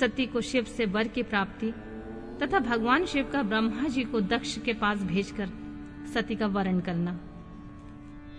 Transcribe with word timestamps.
सती 0.00 0.26
को 0.26 0.40
शिव 0.40 0.64
से 0.64 0.84
वर 0.86 1.08
की 1.08 1.22
प्राप्ति 1.22 1.72
तथा 2.42 2.58
भगवान 2.58 3.06
शिव 3.06 3.30
का 3.32 3.42
ब्रह्मा 3.42 3.88
जी 3.88 4.04
को 4.04 4.20
दक्ष 4.20 4.58
के 4.58 4.72
पास 4.72 5.02
भेजकर 5.02 5.48
सती 6.14 6.36
का 6.36 6.46
वरण 6.46 6.80
करना। 6.80 7.18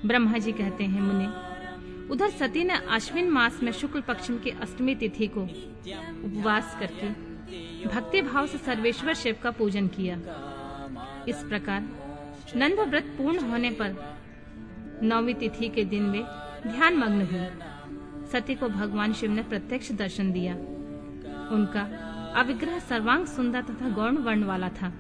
ब्रह्मा 0.05 0.37
जी 0.37 0.51
कहते 0.51 0.83
हैं, 0.83 1.01
मुने, 1.01 1.27
उधर 2.09 2.29
सती 2.29 2.63
ने 2.63 2.73
अश्विन 2.89 3.29
मास 3.29 3.59
में 3.63 3.71
शुक्ल 3.71 4.01
पक्ष 4.01 4.27
की 4.43 4.49
अष्टमी 4.49 4.95
तिथि 4.95 5.27
को 5.27 5.41
उपवास 6.25 6.75
करके 6.79 7.09
भक्ति 7.89 8.21
भाव 8.21 8.47
से 8.47 8.57
सर्वेश्वर 8.57 9.13
शिव 9.13 9.35
का 9.43 9.51
पूजन 9.51 9.87
किया। 9.87 10.15
इस 11.27 11.43
प्रकार 11.43 11.89
नंद 12.55 12.79
व्रत 12.79 13.13
पूर्ण 13.17 13.39
होने 13.39 13.69
पर 13.71 13.95
नौवीं 15.03 15.33
तिथि 15.33 15.69
के 15.69 15.85
दिन 15.85 16.09
वे 16.09 16.23
ध्यान 16.67 16.97
मग्न 16.97 17.21
हुए। 17.21 17.47
सती 18.31 18.55
को 18.55 18.69
भगवान 18.69 19.13
शिव 19.13 19.31
ने 19.31 19.43
प्रत्यक्ष 19.43 19.91
दर्शन 19.91 20.31
दिया। 20.31 20.57
उनका 21.51 21.81
अविग्रह 22.35 22.79
सर्वांग 22.79 23.25
सुंदर 23.25 23.61
तथा 23.61 23.89
गौण 23.89 24.17
वर्ण 24.17 24.43
वाला 24.43 24.69
था। 24.69 24.93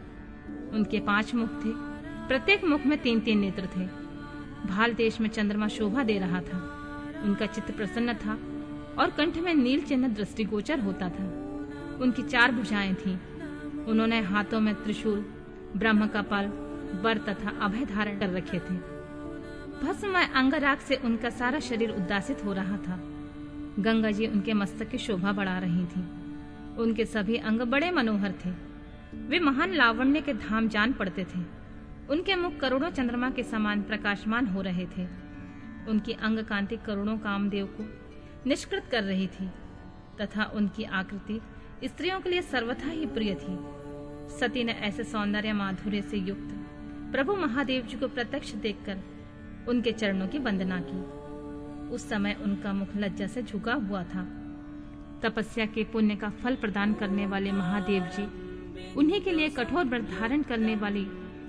उनके 0.73 0.99
पाँच 0.99 1.35
मुख 1.35 1.49
थे। 1.49 1.69
प्रत्येक 2.27 2.63
मुख 2.63 2.85
में 2.85 2.97
तीन 2.97 3.19
तीन 3.19 3.39
नेत्र 3.39 3.69
थे। 3.77 3.85
भाल 4.67 4.93
देश 4.93 5.21
में 5.21 5.29
चंद्रमा 5.29 5.67
शोभा 5.67 6.03
दे 6.03 6.19
रहा 6.19 6.41
था। 6.41 6.77
उनका 7.23 7.45
चित्त 7.45 7.75
प्रसन्न 7.75 8.13
था 8.13 8.33
और 8.99 9.09
कंठ 9.09 9.37
में 9.37 9.53
नील 9.53 9.81
चिन्ह 9.81 10.07
दृष्टिगोचर 10.07 10.79
होता 10.79 11.09
था। 11.09 11.23
उनकी 12.01 12.23
चार 12.23 12.51
भुजाएँ 12.51 12.93
थीं। 12.93 13.17
उन्होंने 13.85 14.21
हाथों 14.21 14.59
में 14.59 14.75
त्रिशूल, 14.75 15.25
ब्रह्म 15.77 16.07
कपाल 16.07 16.47
बर 17.03 17.17
तथा 17.17 17.49
अभय 17.61 17.85
धारण 17.85 18.19
कर 18.19 18.29
रखे 18.29 18.59
थे। 18.59 18.91
भस्ममय 19.83 20.29
अंगराग 20.35 20.77
से 20.77 20.95
उनका 20.95 21.29
सारा 21.29 21.59
शरीर 21.59 21.89
उदासित 21.89 22.45
हो 22.45 22.53
रहा 22.53 22.77
था। 22.77 22.99
गंगा 23.79 24.11
जी 24.11 24.27
उनके 24.27 24.53
मस्तक 24.53 24.89
की 24.89 24.97
शोभा 24.97 25.31
बढ़ा 25.31 25.59
रही 25.59 25.85
थी। 25.85 26.20
उनके 26.81 27.05
सभी 27.05 27.37
अंग 27.37 27.61
बड़े 27.61 27.91
मनोहर 27.91 28.33
थे। 28.45 28.49
वे 29.27 29.39
महान 29.39 29.73
लावण्य 29.73 30.21
के 30.21 30.33
धाम 30.33 30.67
जान 30.67 30.93
पड़ते 30.93 31.23
थे। 31.23 31.39
उनके 32.09 32.35
मुख 32.35 32.57
करोड़ों 32.57 32.89
चंद्रमा 32.89 33.29
के 33.29 33.43
समान 33.43 33.81
प्रकाशमान 33.81 34.47
हो 34.47 34.61
रहे 34.61 34.85
थे। 34.85 35.07
उनकी 35.87 36.13
अंग 36.13 36.39
कांति 36.39 36.77
करोड़ों 36.77 37.17
कामदेव 37.17 37.65
को 37.65 37.83
निष्कृत 38.49 38.87
कर 38.91 39.03
रही 39.03 39.27
थी, 39.27 39.49
तथा 40.21 40.43
उनकी 40.43 40.83
आकृति 40.83 41.39
स्त्रियों 41.87 42.19
के 42.19 42.29
लिए 42.29 42.41
सर्वथा 42.41 42.89
ही 42.89 43.05
प्रिय 43.05 43.35
थी। 43.35 43.57
सती 44.39 44.63
ने 44.63 44.71
ऐसे 44.71 45.03
सौंदर्य 45.03 45.53
माधुर्य 45.53 46.01
से 46.01 46.17
युक्त 46.17 46.49
प्रभु 47.11 47.35
महादेव 47.35 47.85
जी 47.85 47.97
को 47.97 48.07
प्रत्यक्ष 48.07 48.53
देखकर 48.53 48.97
उनके 49.67 49.91
चरणों 49.91 50.27
की 50.27 50.37
वंदना 50.37 50.81
की। 50.81 50.99
उस 51.95 52.09
समय 52.09 52.37
उनका 52.43 52.73
मुख 52.73 52.95
लज्जा 52.95 53.27
से 53.27 53.41
झुका 53.43 53.73
हुआ 53.73 54.03
था। 54.03 54.27
तपस्या 55.23 55.65
के 55.65 55.83
पुण्य 55.83 56.15
का 56.15 56.29
फल 56.43 56.55
प्रदान 56.55 56.93
करने 56.93 57.25
वाले 57.25 57.51
महादेव 57.51 58.03
जी, 58.17 58.23
उन्हीं 58.93 59.21
के 59.21 59.31
लिए 59.31 59.49
कठोर 59.49 59.85
व्रत 59.85 60.09
धारण 60.11 60.41
करने 60.41 60.75
वाली 60.75 61.05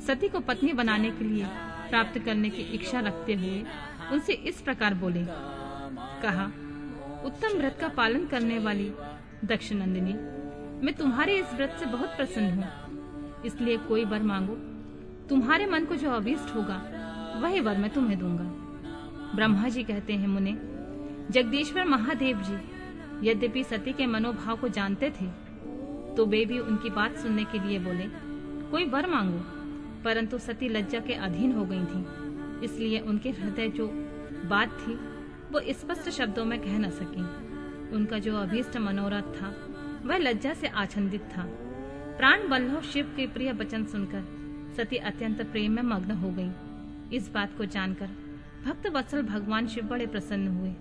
सती 0.06 0.28
को 0.28 0.40
पत्नी 0.40 0.72
बनाने 0.72 1.10
के 1.10 1.24
लिए 1.24 1.46
प्राप्त 1.90 2.18
करने 2.18 2.50
की 2.50 2.62
इच्छा 2.74 3.00
रखते 3.00 3.34
हुए 3.34 3.64
उनसे 4.12 4.32
इस 4.32 4.60
प्रकार 4.60 4.94
बोले। 4.94 5.24
कहा, 6.22 6.44
उत्तम 7.24 7.58
व्रत 7.58 7.76
का 7.80 7.88
पालन 7.88 8.26
करने 8.26 8.58
वाली 8.58 8.92
दक्ष 9.44 9.72
नंदिनी 9.72 10.12
मैं 10.86 10.94
तुम्हारे 10.94 11.36
इस 11.36 11.54
व्रत 11.54 11.76
से 11.80 11.86
बहुत 11.86 12.16
प्रसन्न 12.16 12.52
हूँ। 12.52 13.42
इसलिए 13.46 13.76
कोई 13.76 14.04
वर 14.04 14.22
मांगो। 14.22 14.54
तुम्हारे 15.28 15.66
मन 15.66 15.84
को 15.84 15.96
जो 15.96 16.10
अभिष्ट 16.10 16.54
होगा, 16.54 16.76
वही 17.42 17.60
वर 17.60 17.78
मैं 17.78 17.90
तुम्हें 17.90 18.18
दूँगा। 18.18 18.44
ब्रह्मा 19.34 19.68
जी 19.68 19.82
कहते 19.82 20.12
हैं, 20.12 20.28
मुने, 20.28 20.52
जगदीश्वर 21.30 21.84
महादेव 21.84 22.42
जी 22.42 22.56
यद्यपि 23.22 23.62
सती 23.64 23.92
के 23.92 24.06
मनोभाव 24.06 24.56
को 24.56 24.68
जानते 24.68 25.10
थे 25.10 25.26
तो 26.16 26.26
वे 26.26 26.44
भी 26.44 26.58
उनकी 26.58 26.90
बात 26.90 27.16
सुनने 27.16 27.44
के 27.44 27.58
लिए 27.58 27.78
बोले, 27.78 28.06
कोई 28.70 28.84
वर 28.84 29.06
मांगो? 29.06 29.38
परंतु 30.04 30.38
सती 30.38 30.68
लज्जा 30.68 31.00
के 31.00 31.14
अधीन 31.16 31.52
हो 31.52 31.64
गई 31.64 31.84
थी, 31.84 32.04
इसलिए 32.64 32.98
उनके 33.00 33.30
हृदय 33.30 33.68
जो 33.68 33.86
बात 34.46 34.78
थी, 34.80 34.94
वो 35.52 35.60
स्पष्ट 35.70 36.10
शब्दों 36.10 36.44
में 36.44 36.58
कह 36.60 36.78
न 36.78 36.90
सकी। 36.90 37.22
उनका 37.94 38.18
जो 38.18 38.36
अभीष्ट 38.36 38.76
मनोरथ 38.78 39.32
था, 39.32 39.54
वह 40.04 40.16
लज्जा 40.18 40.52
से 40.54 40.66
आच्छादित 40.66 41.22
था। 41.36 41.46
प्राण 42.18 42.48
बल्लभ 42.48 42.82
शिव 42.82 43.12
के 43.16 43.26
प्रिय 43.26 43.52
वचन 43.52 43.84
सुनकर 43.84 44.24
सती 44.76 44.96
अत्यंत 44.98 45.42
प्रेम 45.42 45.72
में 45.72 45.82
मग्न 45.84 46.10
हो 46.16 46.30
गई। 46.30 47.16
इस 47.16 47.30
बात 47.32 47.56
को 47.58 47.64
जानकर 47.66 48.10
भक्त 48.66 48.86
वत्सल 48.86 49.22
भगवान 49.24 49.66
शिव 49.66 49.84
बड़े 49.84 50.06
प्रसन्न 50.06 50.48
हुए। 50.48 50.74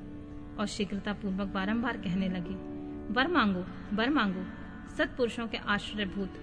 और 0.59 0.67
शीघ्रता 0.67 1.13
पूर्वक 1.13 1.47
बारम्बार 1.47 1.97
कहने 1.97 2.29
लगे, 2.29 2.55
वर 3.13 3.27
मांगो 3.27 3.63
वर 3.93 4.09
मांगो, 4.09 4.43
सत्पुरुषों 4.97 5.47
के 5.47 5.57
आश्रयभूत, 5.57 6.33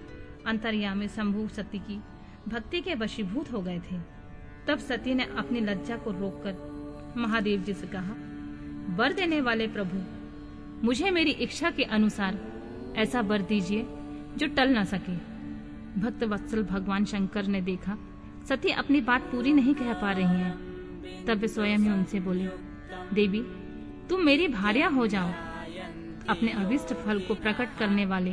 अंतर्यामी 0.47 1.07
शंभु 1.07 1.47
सती 1.47 1.79
की 1.79 1.99
भक्ति 2.47 2.81
के 2.81 2.95
वशीभूत 2.95 3.51
हो 3.51 3.61
गए 3.61 3.79
थे। 3.79 3.99
तब 4.67 4.79
सती 4.79 5.13
ने 5.13 5.23
अपनी 5.37 5.59
लज्जा 5.59 5.97
को 5.97 6.11
रोककर 6.11 7.13
महादेव 7.17 7.61
जी 7.61 7.73
से 7.73 7.87
कहा, 7.87 8.13
वर 8.95 9.13
देने 9.13 9.41
वाले 9.41 9.67
प्रभु, 9.67 9.97
मुझे 10.85 11.11
मेरी 11.11 11.31
इच्छा 11.31 11.71
के 11.71 11.83
अनुसार 11.83 12.39
ऐसा 12.97 13.21
वर 13.21 13.41
दीजिए 13.41 13.85
जो 14.37 14.47
टल 14.47 14.69
ना 14.69 14.83
सके। 14.83 15.15
भक्त 15.99 16.23
वत्सल 16.23 16.63
भगवान 16.63 17.05
शंकर 17.05 17.47
ने 17.47 17.61
देखा, 17.61 17.97
सती 18.49 18.69
अपनी 18.71 19.01
बात 19.01 19.21
पूरी 19.21 19.53
नहीं 19.53 19.73
कह 19.75 19.93
पा 19.93 20.11
रही 20.11 20.39
है। 20.39 21.25
तब 21.25 21.37
वे 21.37 21.47
स्वयं 21.47 21.77
ही 21.77 21.89
उनसे 21.89 22.19
बोले, 22.19 22.47
देवी 23.13 23.41
तुम 24.09 24.21
मेरी 24.21 24.47
भार्या 24.47 24.87
हो 24.87 25.05
जाओ। 25.07 25.31
अपने 26.29 26.51
अविष्ट 26.53 26.93
फल 26.95 27.19
को 27.19 27.33
प्रकट 27.35 27.77
करने 27.79 28.05
वाले 28.05 28.31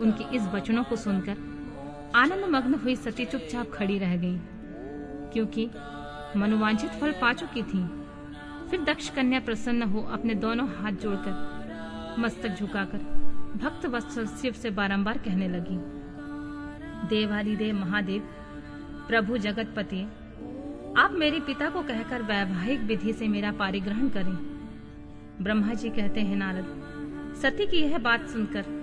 उनके 0.00 0.24
इस 0.36 0.42
वचनों 0.54 0.82
को 0.84 0.96
सुनकर 0.96 1.36
आनंद 2.16 2.44
मग्न 2.46 2.74
हुई 2.74 2.94
सती 2.96 3.24
चुपचाप 3.24 3.70
खड़ी 3.72 3.98
रह 3.98 4.16
गई, 4.16 4.38
क्योंकि 5.32 5.68
मनोवांछित 6.36 6.90
फल 6.90 7.12
पा 7.12 7.32
चुकी 7.32 7.62
थी। 7.62 7.82
फिर 8.70 8.82
दक्ष 8.84 9.08
कन्या 9.10 9.40
प्रसन्न 9.40 9.82
हो 9.82 10.02
अपने 10.12 10.34
दोनों 10.36 10.68
हाथ 10.70 11.00
जोड़कर 11.02 12.16
मस्तक 12.18 12.56
झुकाकर 12.56 12.98
भक्त 13.56 13.86
वत्सल 13.86 14.26
शिव 14.36 14.52
से 14.52 14.70
बारंबार 14.72 15.18
कहने 15.18 15.48
लगी 15.48 15.78
देवाली 17.08 17.56
देव 17.56 17.74
महादेव, 17.76 18.22
प्रभु 19.08 19.38
जगतपति, 19.38 20.02
आप 20.98 21.12
मेरे 21.14 21.40
पिता 21.40 21.68
को 21.70 21.82
कहकर 21.82 22.22
वैवाहिक 22.22 22.80
विधि 22.82 23.12
से 23.12 23.28
मेरा 23.28 23.52
पारिग्रहण 23.54 24.08
करें। 24.08 24.57
ब्रह्मा 25.42 25.74
जी 25.74 25.88
कहते 25.88 26.20
हैं, 26.20 26.36
नारद, 26.36 27.34
सती 27.42 27.66
की 27.66 27.76
यह 27.76 27.98
बात 27.98 28.28
सुनकर 28.28 28.76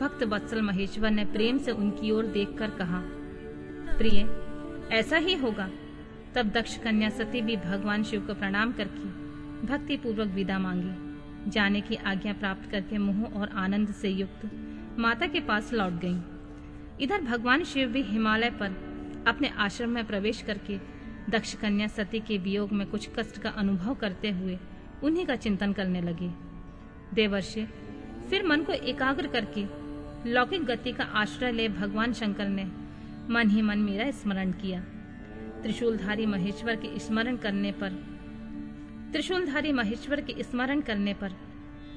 भक्त 0.00 0.22
वत्सल 0.22 0.62
महेश्वर 0.62 1.10
ने 1.10 1.24
प्रेम 1.24 1.58
से 1.58 1.70
उनकी 1.70 2.10
ओर 2.10 2.26
देखकर 2.26 2.70
कहा, 2.70 3.00
प्रिय, 3.98 4.20
ऐसा 4.92 5.16
ही 5.16 5.34
होगा। 5.34 5.70
तब 6.34 6.50
दक्ष 6.50 6.76
कन्या 6.78 7.08
सती 7.08 7.40
भी 7.40 7.56
भगवान 7.56 8.02
शिव 8.02 8.20
को 8.20 8.34
प्रणाम 8.34 8.72
करके 8.72 9.08
भक्ति 9.66 9.96
पूर्वक 9.96 10.28
विदा 10.28 10.58
मांगी। 10.58 11.50
जाने 11.50 11.80
की 11.80 11.94
आज्ञा 11.94 12.32
प्राप्त 12.32 12.70
करके 12.70 12.98
मोह 12.98 13.22
और 13.40 13.48
आनंद 13.48 13.92
से 13.92 14.08
युक्त 14.08 14.50
माता 14.98 15.26
के 15.26 15.40
पास 15.40 15.72
लौट 15.72 16.00
गई। 16.04 16.16
इधर 17.00 17.22
भगवान 17.22 17.64
शिव 17.64 17.88
भी 17.88 18.02
हिमालय 18.02 18.50
पर 18.50 19.24
अपने 19.26 19.48
आश्रम 19.58 19.90
में 19.90 20.04
प्रवेश 20.06 20.42
करके 20.42 20.78
दक्ष 21.30 21.54
कन्या 21.54 21.86
सती 21.86 22.20
के 22.20 22.38
वियोग 22.38 22.72
में 22.72 22.86
कुछ 22.86 23.08
कष्ट 23.18 23.38
का 23.38 23.50
अनुभव 23.50 23.94
करते 23.94 24.30
हुए 24.30 24.58
उन्हीं 25.04 25.26
का 25.26 25.36
चिंतन 25.36 25.72
करने 25.72 26.00
लगे। 26.00 26.30
देवर्षि, 27.14 27.64
फिर 28.30 28.46
मन 28.46 28.62
को 28.62 28.72
एकाग्र 28.72 29.26
करके 29.26 29.64
लौकिक 30.30 30.64
गति 30.64 30.92
का 30.92 31.04
आश्रय 31.04 31.52
ले 31.52 31.68
भगवान 31.68 32.12
शंकर 32.12 32.48
ने 32.48 32.64
मन 33.32 33.50
ही 33.50 33.62
मन 33.62 33.78
मेरा 33.78 34.10
स्मरण 34.10 34.52
किया। 34.52 34.80
त्रिशूलधारी 35.62 36.26
महेश्वर 36.26 36.76
के 36.76 36.98
स्मरण 36.98 37.36
करने 37.36 37.72
पर, 37.72 37.90
त्रिशूलधारी 39.12 39.72
महेश्वर 39.72 40.20
के 40.20 40.42
स्मरण 40.42 40.80
करने 40.80 41.14
पर 41.14 41.32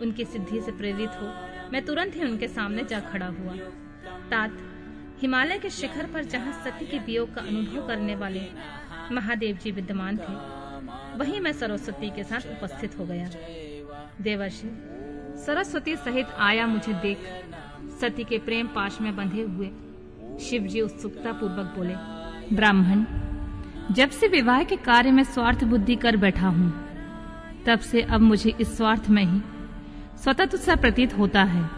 उनकी 0.02 0.25
सिद्धि 0.25 0.62
से 0.62 0.72
प्रेरित 0.72 1.09
हो, 1.09 1.28
मैं 1.72 1.85
तुरंत 1.85 2.16
ही 2.16 2.24
उनके 2.24 2.47
सामने 2.47 2.84
जा 2.84 3.00
खड़ा 3.00 3.28
हुआ। 3.28 3.55
तात, 4.32 4.58
हिमालय 5.22 5.59
के 5.59 5.70
शिखर 5.70 6.05
पर 6.05 6.23
जहाँ 6.23 6.53
सती 6.64 6.85
के 6.85 7.00
वियोग 7.00 7.34
का 7.34 7.41
अनुभव 7.41 7.88
करने 7.88 8.16
वाले 8.16 8.41
महादेव 9.11 9.58
जी 9.58 9.72
विद्यमान 9.72 10.17
थे 10.17 10.63
वहीं 11.18 11.40
मैं 11.40 11.52
सरस्वती 11.54 12.10
के 12.10 12.24
साथ 12.24 12.48
उपस्थित 12.52 12.98
हो 13.00 13.06
गया। 13.06 13.30
देवर्षि, 14.22 14.70
सरस्वती 15.46 15.96
सहित 15.96 16.28
आया 16.40 16.68
मुझे 16.68 16.94
देख। 16.94 17.18
सती 18.02 18.24
के 18.24 18.38
प्रेम 18.38 18.68
पाश 18.68 18.98
में 19.02 19.16
बंधे 19.16 19.42
हुए 19.42 19.70
शिव 20.40 20.64
जी 20.64 20.82
उत्सुकता 20.82 21.32
पूर्वक 21.32 21.74
बोले, 21.78 21.96
ब्राह्मण, 22.56 23.04
जब 23.94 24.10
से 24.10 24.28
विवाह 24.28 24.64
के 24.64 24.76
कार्य 24.76 25.12
में 25.12 25.24
स्वार्थ 25.24 25.64
बुद्धि 25.64 25.96
कर 25.96 26.18
बैठा 26.18 26.48
हूँ, 26.48 26.72
तब 27.66 27.80
से 27.80 28.02
अब 28.02 28.22
मुझे 28.22 28.54
इस 28.62 28.76
स्वार्थ 28.78 29.10
में 29.10 29.24
ही 29.24 29.42
स्वतः 30.24 30.46
तुझसा 30.46 30.76
प्रतीत 30.76 31.18
होता 31.18 31.44
है। 31.44 31.70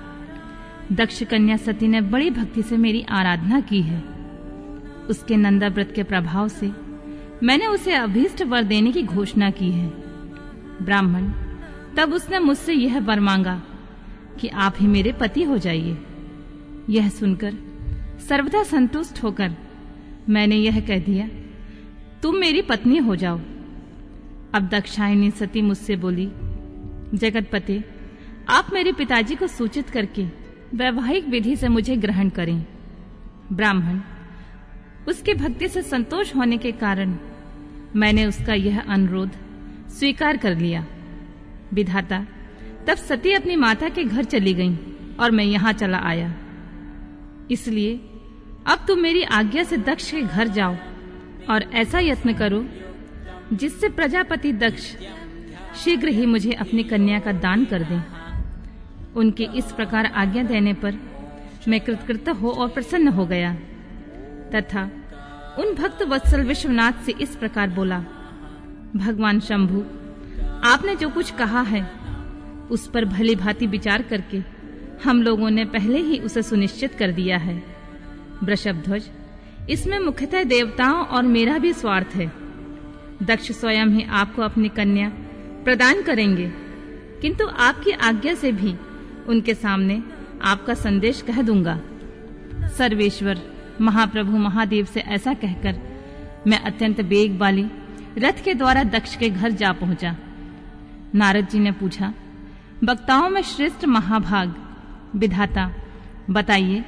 दक्ष 0.92 1.24
कन्या 1.24 1.58
सती 1.58 1.88
ने 1.88 2.02
बड़ी 2.02 2.30
भक्ति 2.30 2.64
से 2.64 2.78
मेरी 2.78 3.06
आराधना 3.10 3.60
की 3.62 3.82
है। 3.82 4.00
उसके 5.10 5.36
नंदा 5.38 5.68
व्रत 5.68 5.92
के 5.96 6.04
प्रभाव 6.04 6.48
से 6.48 6.68
मैंने 7.44 7.68
उसे 7.68 7.94
अभीष्ट 7.94 8.42
वर 8.42 8.64
देने 8.64 8.92
की 8.92 9.04
घोषणा 9.04 9.50
की 9.50 9.72
है। 9.72 9.88
ब्राह्मण, 10.82 11.32
तब 11.98 12.14
उसने 12.14 12.40
मुझसे 12.40 12.74
यह 12.74 13.00
वर 13.00 13.20
मांगा 13.20 13.64
कि 14.40 14.48
आप 14.48 14.76
ही 14.80 14.88
मेरे 14.88 15.12
पति 15.12 15.44
हो 15.44 15.58
जाइए। 15.58 15.98
यह 16.90 17.10
सुनकर 17.10 17.54
सर्वदा 18.30 18.64
संतुष्ट 18.64 19.24
होकर 19.24 19.56
मैंने 20.30 20.56
यह 20.56 20.80
कह 20.80 21.00
दिया, 21.00 21.30
तुम 22.24 22.36
मेरी 22.36 22.62
पत्नी 22.62 22.98
हो 22.98 23.16
जाओ। 23.16 23.40
अब 24.54 24.70
दक्षायनी 24.72 25.32
सती 25.32 25.62
मुझसे 25.62 25.96
बोली 25.96 26.26
जगत 26.26 27.18
जगतपति, 27.18 27.84
आप 28.50 28.68
मेरे 28.74 28.92
पिताजी 28.92 29.36
को 29.36 29.48
सूचित 29.48 29.90
करके 29.90 30.26
वैवाहिक 30.76 31.28
विधि 31.28 31.56
से 31.56 31.68
मुझे 31.68 31.96
ग्रहण 31.96 32.30
करें। 32.30 32.66
ब्राह्मण 33.54 34.00
उसके 35.08 35.34
भक्ति 35.34 35.68
से 35.68 35.82
संतोष 35.82 36.36
होने 36.36 36.58
के 36.58 36.72
कारण 36.74 37.18
मैंने 37.96 38.26
उसका 38.26 38.54
यह 38.54 38.80
अनुरोध 38.82 39.32
स्वीकार 39.90 40.38
कर 40.38 40.56
लिया। 40.56 40.86
विधाता, 41.74 42.26
तब 42.88 42.98
सती 42.98 43.34
अपनी 43.34 43.56
माता 43.56 43.90
के 43.90 44.04
घर 44.04 44.24
चली 44.24 44.54
गई 44.54 44.76
और 45.20 45.32
मैं 45.32 45.44
यहाँ 45.44 45.74
चला 45.74 45.98
आया। 45.98 46.34
इसलिए 47.52 47.96
अब 48.68 48.86
तुम 48.88 49.00
मेरी 49.00 49.24
आज्ञा 49.24 49.64
से 49.64 49.78
दक्ष 49.78 50.12
के 50.12 50.22
घर 50.22 50.48
जाओ 50.48 50.76
और 51.50 51.64
ऐसा 51.74 52.00
यत्न 52.00 52.34
करो 52.34 52.66
जिससे 53.54 53.90
प्रजापति 53.90 54.52
दक्ष 54.54 54.96
शीघ्र 55.84 56.08
ही 56.08 56.26
मुझे 56.26 56.52
अपनी 56.52 56.84
कन्या 56.84 57.20
का 57.20 57.32
दान 57.32 57.66
कर 57.66 57.84
दें। 57.84 58.02
उनके 59.16 59.48
इस 59.56 59.72
प्रकार 59.72 60.06
आज्ञा 60.06 60.44
देने 60.44 60.74
पर 60.74 61.00
मैं 61.68 61.80
कृतकृत 61.80 62.30
हो 62.42 62.50
और 62.50 62.70
प्रसन्न 62.70 63.08
हो 63.08 63.26
गया। 63.26 63.56
तथा 64.56 64.84
उन 65.60 65.74
भक्त 65.76 66.02
वत्सल 66.04 66.42
विश्वनाथ 66.44 67.04
से 67.06 67.14
इस 67.22 67.36
प्रकार 67.36 67.70
बोला, 67.70 68.00
भगवान 68.96 69.40
शंभु, 69.40 69.84
आपने 70.66 70.96
जो 70.96 71.10
कुछ 71.10 71.32
कहा 71.32 71.62
है, 71.64 71.86
उस 72.72 72.88
पर 72.88 73.06
भली 73.06 73.36
भांति 73.36 73.68
विचार 73.68 74.02
करके 74.02 74.42
हम 75.04 75.22
लोगों 75.22 75.50
ने 75.50 75.66
पहले 75.66 76.00
ही 76.00 76.18
उसे 76.20 76.42
सुनिश्चित 76.42 76.94
कर 76.96 77.12
दिया 77.12 77.38
है। 77.38 77.62
वृषभ 78.44 78.82
ध्वज 78.86 79.10
इसमें 79.70 79.98
मुख्यतः 80.00 80.44
देवताओं 80.44 81.06
और 81.06 81.24
मेरा 81.24 81.58
भी 81.58 81.74
स्वार्थ 81.74 82.16
है। 82.16 82.32
दक्ष 83.24 83.52
स्वयं 83.52 83.88
ही 83.88 84.04
आपको 84.14 84.42
अपनी 84.42 84.70
कन्या 84.70 85.10
प्रदान 85.66 86.02
करेंगे, 86.02 86.52
किंतु 87.22 87.48
आपकी 87.60 87.92
आज्ञा 87.92 88.34
से 88.36 88.52
भी 88.52 88.76
उनके 89.28 89.54
सामने 89.54 90.02
आपका 90.44 90.74
संदेश 90.76 91.22
कह 91.22 91.42
दूँगा। 91.42 91.80
सर्वेश्वर 92.78 93.42
महाप्रभु 93.82 94.38
महादेव 94.38 94.86
से 94.86 95.00
ऐसा 95.00 95.34
कहकर 95.34 95.80
मैं 96.48 96.60
अत्यंत 96.60 97.02
बेग 97.02 97.38
वाली 97.38 97.66
रथ 98.18 98.44
के 98.44 98.54
द्वारा 98.54 98.84
दक्ष 98.84 99.16
के 99.16 99.30
घर 99.30 99.52
जा 99.52 99.72
पहुँचा। 99.72 100.16
नारद 101.16 101.48
जी 101.50 101.60
ने 101.60 101.72
पूछा 101.72 102.14
वक्ताओं 102.84 103.30
में 103.30 103.42
श्रेष्ठ 103.42 103.86
महाभाग 103.86 104.56
विधाता 105.16 105.72
बताइए 106.30 106.84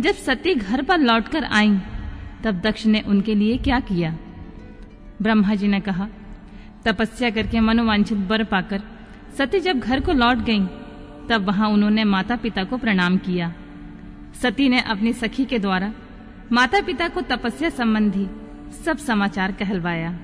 जब 0.00 0.14
सती 0.14 0.54
घर 0.54 0.82
पर 0.82 0.98
लौटकर 0.98 1.44
आई 1.44 1.78
तब 2.44 2.60
दक्ष 2.60 2.86
ने 2.86 3.00
उनके 3.00 3.34
लिए 3.34 3.56
क्या 3.58 3.80
किया? 3.80 4.16
ब्रह्मा 5.22 5.54
जी 5.54 5.68
ने 5.68 5.80
कहा 5.80 6.08
तपस्या 6.84 7.30
करके 7.30 7.60
मनोवांछित 7.60 8.18
बर 8.18 8.44
पाकर 8.44 8.82
सती 9.38 9.60
जब 9.60 9.78
घर 9.78 10.00
को 10.00 10.12
लौट 10.12 10.38
गईं, 10.38 10.66
तब 11.28 11.44
वहाँ 11.46 11.68
उन्होंने 11.68 12.04
माता 12.04 12.36
पिता 12.36 12.64
को 12.64 12.76
प्रणाम 12.76 13.16
किया। 13.16 13.52
सती 14.42 14.68
ने 14.68 14.80
अपनी 14.80 15.12
सखी 15.12 15.44
के 15.44 15.58
द्वारा 15.58 15.92
माता 16.52 16.80
पिता 16.80 17.06
को 17.08 17.20
तपस्या 17.20 17.68
संबंधी 17.70 18.26
सब 18.84 18.96
समाचार 18.96 19.52
कहलवाया। 19.52 20.18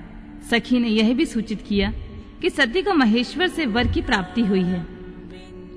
सखी 0.51 0.79
ने 0.79 0.87
यह 0.87 1.13
भी 1.13 1.25
सूचित 1.25 1.61
किया 1.61 1.91
कि 2.41 2.49
सती 2.49 2.81
को 2.81 2.93
महेश्वर 2.93 3.47
से 3.47 3.65
वर 3.65 3.87
की 3.87 4.01
प्राप्ति 4.01 4.41
हुई 4.41 4.63
है 4.63 4.79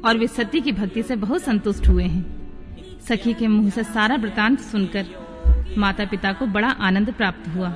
और 0.04 0.18
वे 0.18 0.26
सती 0.26 0.60
की 0.60 0.72
भक्ति 0.72 1.02
से 1.02 1.16
बहुत 1.16 1.42
संतुष्ट 1.42 1.88
हुए 1.88 2.04
हैं। 2.04 2.98
सखी 3.08 3.34
के 3.34 3.46
मुँह 3.46 3.70
से 3.70 3.84
सारा 3.84 4.16
वृतांत 4.16 4.60
सुनकर 4.60 5.06
माता 5.78 6.04
पिता 6.04 6.32
को 6.32 6.46
बड़ा 6.46 6.68
आनंद 6.68 7.12
प्राप्त 7.12 7.48
हुआ 7.48 7.68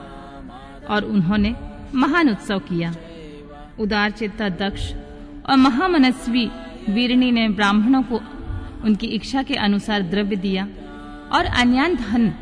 और 0.91 1.05
उन्होंने 1.05 1.55
महान 1.94 2.31
उत्सव 2.31 2.59
किया। 2.59 2.94
उदार 3.79 4.11
चित्ता, 4.11 4.49
दक्ष 4.49 4.93
और 5.47 5.56
महामनस्वी 5.56 6.47
वीरणी 6.91 7.31
ने 7.32 7.49
ब्राह्मणों 7.49 8.03
को 8.03 8.21
उनकी 8.85 9.06
इच्छा 9.06 9.43
के 9.43 9.55
अनुसार 9.55 10.03
द्रव्य 10.03 10.37
दिया 10.37 10.69
और 11.32 11.44
अन्यान 11.61 11.94
धन 11.94 12.32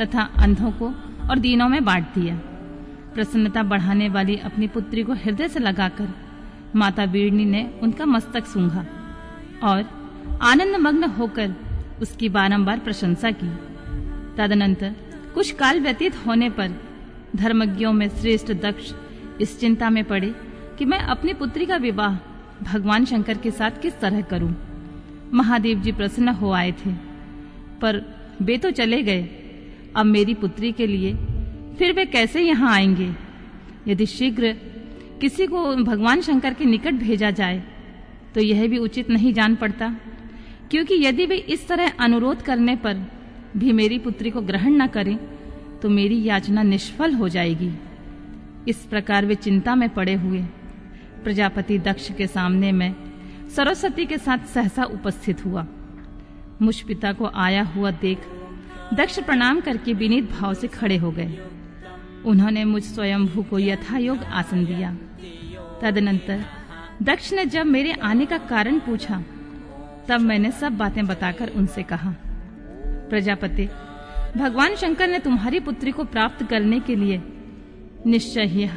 तथा 0.00 0.22
अंधों 0.38 0.70
को 0.72 0.88
और 1.30 1.38
दीनों 1.38 1.68
में 1.68 1.84
बांट 1.84 2.06
दिया। 2.14 2.36
प्रसन्नता 3.14 3.62
बढ़ाने 3.62 4.08
वाली 4.08 4.36
अपनी 4.40 4.66
पुत्री 4.68 5.02
को 5.02 5.12
हृदय 5.14 5.48
से 5.48 5.60
लगाकर 5.60 6.08
माता 6.76 7.04
वीरणी 7.04 7.44
ने 7.44 7.68
उनका 7.82 8.06
मस्तक 8.06 8.46
सूंघा 8.46 8.84
और 9.62 9.84
आनंद 10.42 10.76
मग्न 10.76 11.04
होकर 11.10 11.54
उसकी 12.02 12.28
बारंबार 12.28 12.78
प्रशंसा 12.78 13.30
की। 13.30 13.48
तदनंतर 14.36 14.94
कुछ 15.34 15.50
काल 15.50 15.80
व्यतीत 15.80 16.16
होने 16.26 16.48
पर 16.50 16.74
धर्मज्ञों 17.36 17.92
में 17.92 18.08
श्रेष्ठ 18.10 18.52
दक्ष 18.62 18.92
इस 19.40 19.58
चिंता 19.60 19.90
में 19.90 20.04
पड़े 20.04 20.34
कि 20.78 20.84
मैं 20.84 20.98
अपनी 20.98 21.34
पुत्री 21.34 21.66
का 21.66 21.76
विवाह 21.76 22.16
भगवान 22.62 23.04
शंकर 23.04 23.38
के 23.38 23.50
साथ 23.50 23.80
किस 23.82 23.98
तरह 24.00 24.20
करूँ? 24.22 24.54
महादेव 25.34 25.80
जी 25.80 25.92
प्रसन्न 25.92 26.28
हो 26.30 26.50
आए 26.52 26.72
थे, 26.72 26.92
पर 27.80 28.02
वे 28.42 28.56
तो 28.58 28.70
चले 28.70 29.02
गए। 29.02 29.22
अब 29.96 30.06
मेरी 30.06 30.34
पुत्री 30.34 30.72
के 30.72 30.86
लिए, 30.86 31.14
फिर 31.78 31.92
वे 31.92 32.04
कैसे 32.06 32.40
यहाँ 32.40 32.72
आएँगे? 32.72 33.10
यदि 33.88 34.06
शीघ्र 34.06 34.52
किसी 35.20 35.46
को 35.46 35.74
भगवान 35.76 36.20
शंकर 36.20 36.54
के 36.54 36.64
निकट 36.64 36.94
भेजा 36.94 37.30
जाए 37.30 37.62
तो 38.34 38.40
यह 38.40 38.66
भी 38.68 38.78
उचित 38.78 39.10
नहीं 39.10 39.32
जान 39.34 39.54
पड़ता, 39.54 39.88
क्योंकि 40.70 40.94
यदि 40.96 41.26
वे 41.26 41.36
इस 41.36 41.66
तरह 41.68 41.92
अनुरोध 42.00 42.42
करने 42.42 42.76
पर 42.76 43.06
भी 43.56 43.72
मेरी 43.72 43.98
पुत्री 43.98 44.30
को 44.30 44.40
ग्रहण 44.40 44.76
न 44.76 44.86
करें 44.86 45.16
तो 45.80 45.88
मेरी 45.90 46.22
याचना 46.24 46.62
निष्फल 46.62 47.14
हो 47.14 47.28
जाएगी। 47.28 47.70
इस 48.68 48.84
प्रकार 48.86 49.26
वे 49.26 49.34
चिंता 49.34 49.74
में 49.74 49.88
पड़े 49.88 50.14
हुए। 50.14 50.42
प्रजापति 51.24 51.78
दक्ष 51.78 52.10
के 52.12 52.26
सामने 52.26 52.72
में 52.72 52.94
सरस्वती 53.56 54.06
के 54.06 54.18
साथ 54.18 54.46
सहसा 54.46 54.84
उपस्थित 54.84 55.44
हुआ। 55.44 55.66
मुझ 56.62 56.80
पिता 56.80 57.12
को 57.12 57.30
आया 57.36 57.62
हुआ 57.66 57.90
देख 57.90 58.18
दक्ष 58.92 59.18
प्रणाम 59.18 59.60
करके 59.60 59.92
विनीत 59.92 60.30
भाव 60.30 60.54
से 60.54 60.68
खड़े 60.68 60.96
हो 60.96 61.10
गए। 61.10 61.38
उन्होंने 62.24 62.64
मुझ 62.64 62.82
स्वयंभू 62.82 63.42
को 63.42 63.58
यथायोग 63.58 64.24
आसन 64.24 64.64
दिया। 64.64 64.96
तदनंतर 65.82 66.44
दक्ष 67.02 67.32
ने 67.32 67.46
जब 67.46 67.66
मेरे 67.66 67.92
आने 67.92 68.26
का 68.26 68.38
कारण 68.38 68.78
पूछा, 68.78 69.22
तब 70.08 70.20
मैंने 70.20 70.50
सब 70.50 70.76
बातें 70.76 71.06
बताकर 71.06 71.48
उनसे 71.48 71.82
कहा, 71.82 72.14
प्रजापति, 72.86 73.68
भगवान 74.36 74.74
शंकर 74.74 75.08
ने 75.08 75.18
तुम्हारी 75.18 75.60
पुत्री 75.60 75.90
को 75.90 76.04
प्राप्त 76.04 76.42
करने 76.42 76.80
के 76.80 76.96
लिए 76.96 77.22
निश्चय 78.06 78.42
ही 78.42 78.68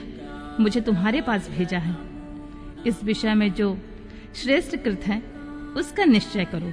मुझे 0.60 0.82
तुम्हारे 0.82 1.22
पास 1.22 1.50
भेजा 1.50 1.78
है। 1.78 1.96
इस 2.88 3.04
विषय 3.04 3.34
में 3.34 3.54
जो 3.54 3.78
श्रेष्ठ 4.36 4.76
कृत 4.76 5.02
है, 5.02 5.22
उसका 5.78 6.06
निश्चय 6.06 6.46
करो। 6.46 6.72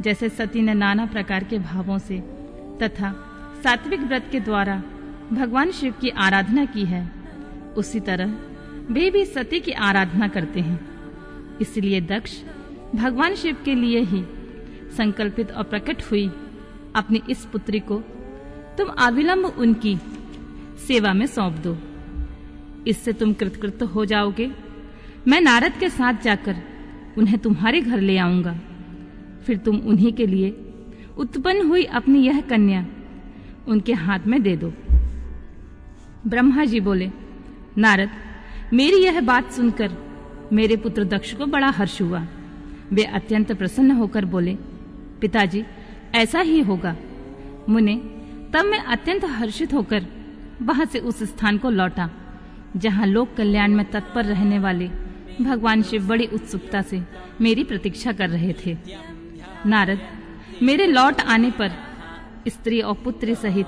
जैसे 0.00 0.28
सती 0.28 0.62
ने 0.62 0.74
नाना 0.74 1.06
प्रकार 1.06 1.44
के 1.44 1.58
भावों 1.58 1.98
से 1.98 2.41
तथा 2.82 3.12
सात्विक 3.62 4.00
व्रत 4.00 4.28
के 4.32 4.40
द्वारा 4.40 4.82
भगवान 5.32 5.70
शिव 5.70 5.94
की 6.00 6.08
आराधना 6.08 6.64
की 6.64 6.84
है। 6.84 7.10
उसी 7.76 8.00
तरह 8.00 8.34
वे 8.90 9.10
भी 9.10 9.24
सती 9.24 9.60
की 9.60 9.72
आराधना 9.72 10.28
करते 10.28 10.60
हैं। 10.60 10.80
इसलिए 11.60 12.00
दक्ष 12.00 12.42
भगवान 12.94 13.34
शिव 13.34 13.56
के 13.64 13.74
लिए 13.74 14.00
ही 14.00 14.24
संकल्पित 14.96 15.52
और 15.52 15.64
प्रकट 15.64 16.02
हुई 16.02 16.30
अपनी 16.96 17.22
इस 17.30 17.44
पुत्री 17.44 17.80
को 17.80 17.98
तुम 18.78 18.88
अविलंब 18.88 19.44
उनकी 19.44 19.96
सेवा 20.86 21.12
में 21.12 21.26
सौंप 21.26 21.54
दो। 21.66 21.76
इससे 22.86 23.12
तुम 23.12 23.32
कृतकृत 23.32 23.82
हो 23.82 24.04
जाओगे। 24.04 24.50
मैं 25.28 25.40
नारद 25.40 25.72
के 25.72 25.88
साथ 25.88 26.14
जाकर 26.22 26.56
उन्हें 27.18 27.38
तुम्हारे 27.38 27.80
घर 27.80 28.00
ले 28.00 28.16
आऊँगा। 28.18 28.58
फिर 29.46 29.56
तुम 29.56 29.76
उन्हीं 29.76 30.12
के 30.12 30.26
लिए 30.26 30.50
उत्पन्न 31.18 31.68
हुई 31.68 31.84
अपनी 31.84 32.26
यह 32.26 32.40
कन्या। 32.40 32.86
उनके 33.68 33.92
हाथ 33.92 34.18
में 34.26 34.42
दे 34.42 34.56
दो। 34.56 34.72
ब्रह्मा 36.26 36.64
जी 36.64 36.80
बोले, 36.80 37.10
नारद, 37.78 38.10
मेरी 38.72 38.96
यह 38.96 39.20
बात 39.20 39.52
सुनकर 39.52 39.96
मेरे 40.52 40.76
पुत्र 40.76 41.04
दक्ष 41.04 41.34
को 41.34 41.46
बड़ा 41.46 41.70
हर्ष 41.70 42.02
हुआ। 42.02 42.26
वे 42.92 43.02
अत्यंत 43.02 43.52
प्रसन्न 43.52 43.90
होकर 43.90 44.24
बोले, 44.24 44.54
पिताजी, 45.20 45.64
ऐसा 46.14 46.40
ही 46.40 46.60
होगा। 46.60 46.96
मुने, 47.68 47.96
तब 48.54 48.64
मैं 48.64 48.78
अत्यंत 48.78 49.24
हर्षित 49.24 49.74
होकर 49.74 50.06
वहाँ 50.62 50.84
से 50.84 50.98
उस 50.98 51.22
स्थान 51.22 51.58
को 51.58 51.70
लौटा, 51.70 52.10
जहाँ 52.76 53.06
लोक 53.06 53.34
कल्याण 53.36 53.70
में 53.70 53.90
तत्पर 53.90 54.24
रहने 54.24 54.58
वाले 54.58 54.90
भगवान 55.40 55.82
शिव 55.82 56.08
बड़ी 56.08 56.26
उत्सुकता 56.26 56.82
से 56.82 57.02
मेरी 57.40 57.64
प्रतीक्षा 57.64 58.12
कर 58.12 58.28
रहे 58.28 58.54
थे। 58.66 58.76
नारद 59.66 60.00
मेरे 60.62 60.86
लौट 60.86 61.20
आने 61.20 61.50
पर 61.50 61.72
स्त्री 62.48 62.80
और 62.80 62.94
पुत्री 62.94 63.34
सहित 63.34 63.66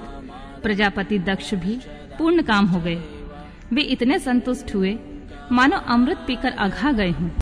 प्रजापति 0.62 1.18
दक्ष 1.18 1.54
भी 1.54 1.80
पूर्ण 2.18 2.42
काम 2.42 2.66
हो 2.66 2.80
गए। 2.80 2.94
वे 3.72 3.82
इतने 3.82 4.18
संतुष्ट 4.18 4.74
हुए। 4.74 4.98
मानो 5.52 5.76
अमृत 5.76 6.18
पीकर 6.26 6.52
अघा 6.52 6.92
गए 6.92 7.10
हों। 7.10 7.30